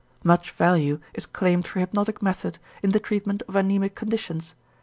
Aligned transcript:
Much 0.23 0.49
value 0.53 0.99
is 1.13 1.27
claimed 1.27 1.67
for 1.67 1.77
hypnotic 1.79 2.23
method 2.23 2.57
in 2.81 2.89
the 2.91 2.99
treatment 2.99 3.43
of 3.47 3.53
anæmic 3.53 3.93
conditions. 3.93 4.55